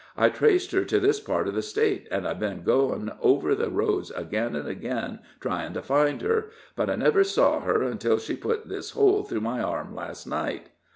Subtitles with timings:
[0.17, 3.69] I traced her to this part of the State, and I've been going over the
[3.69, 8.35] roads again and again trying to find her; but I never saw her until she
[8.35, 10.69] put this hole through my arm last night."